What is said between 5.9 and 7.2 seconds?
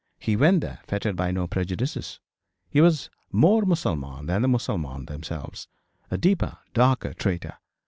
a deeper, darker